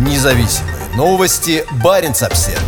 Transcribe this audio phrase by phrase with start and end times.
[0.00, 1.62] Независимые новости.
[1.84, 2.58] Барин обсерва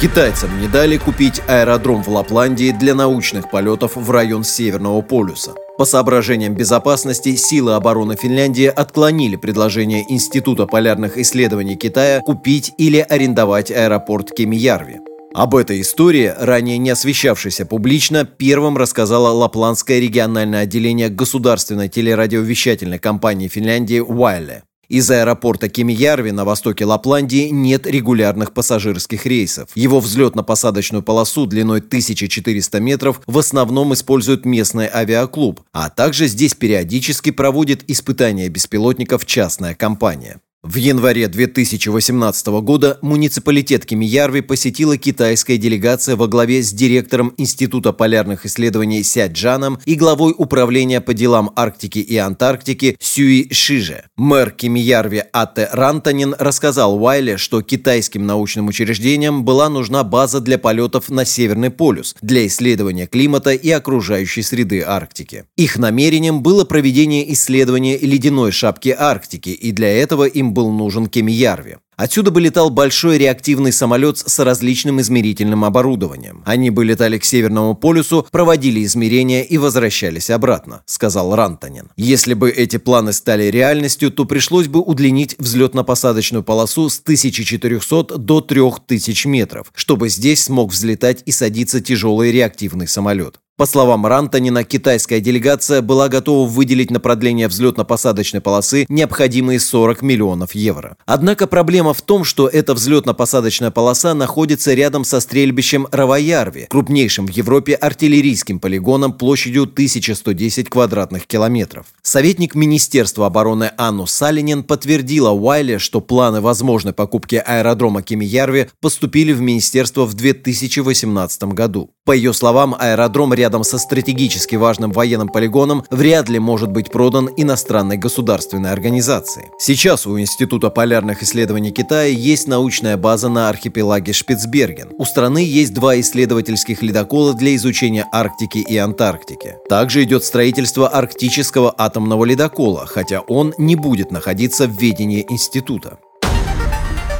[0.00, 5.54] Китайцам не дали купить аэродром в Лапландии для научных полетов в район Северного полюса.
[5.76, 13.72] По соображениям безопасности, силы обороны Финляндии отклонили предложение Института полярных исследований Китая купить или арендовать
[13.72, 15.00] аэропорт Кемиярви.
[15.34, 23.48] Об этой истории, ранее не освещавшейся публично, первым рассказала Лапландское региональное отделение государственной телерадиовещательной компании
[23.48, 24.62] Финляндии «Уайле».
[24.88, 29.70] Из аэропорта Кемиярви на востоке Лапландии нет регулярных пассажирских рейсов.
[29.74, 37.30] Его взлетно-посадочную полосу длиной 1400 метров в основном использует местный авиаклуб, а также здесь периодически
[37.30, 40.38] проводит испытания беспилотников частная компания.
[40.64, 48.46] В январе 2018 года муниципалитет Кемиярви посетила китайская делегация во главе с директором Института полярных
[48.46, 54.04] исследований Сяджаном и главой управления по делам Арктики и Антарктики Сюи Шиже.
[54.16, 61.10] Мэр Кемиярви Ате Рантанин рассказал Уайле, что китайским научным учреждениям была нужна база для полетов
[61.10, 65.44] на Северный полюс для исследования климата и окружающей среды Арктики.
[65.58, 71.76] Их намерением было проведение исследования ледяной шапки Арктики, и для этого им был нужен Кемиярви.
[71.96, 76.42] Отсюда бы летал большой реактивный самолет с различным измерительным оборудованием.
[76.44, 81.90] Они бы летали к Северному полюсу, проводили измерения и возвращались обратно, сказал Рантанин.
[81.96, 88.40] Если бы эти планы стали реальностью, то пришлось бы удлинить взлетно-посадочную полосу с 1400 до
[88.40, 93.38] 3000 метров, чтобы здесь смог взлетать и садиться тяжелый реактивный самолет.
[93.56, 100.56] По словам Рантанина, китайская делегация была готова выделить на продление взлетно-посадочной полосы необходимые 40 миллионов
[100.56, 100.96] евро.
[101.06, 107.30] Однако проблема в том, что эта взлетно-посадочная полоса находится рядом со стрельбищем Раваярви, крупнейшим в
[107.30, 111.86] Европе артиллерийским полигоном площадью 1110 квадратных километров.
[112.02, 119.40] Советник Министерства обороны Анну Салинин подтвердила Уайле, что планы возможной покупки аэродрома Кемиярви поступили в
[119.40, 121.92] министерство в 2018 году.
[122.04, 127.28] По ее словам, аэродром рядом со стратегически важным военным полигоном вряд ли может быть продан
[127.36, 129.50] иностранной государственной организации.
[129.58, 134.92] Сейчас у Института полярных исследований Китая есть научная база на архипелаге Шпицберген.
[134.96, 139.56] У страны есть два исследовательских ледокола для изучения Арктики и Антарктики.
[139.68, 145.98] Также идет строительство арктического атомного ледокола, хотя он не будет находиться в ведении института.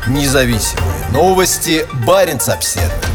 [0.08, 1.86] Независимые новости.
[2.06, 3.13] Барин обседный.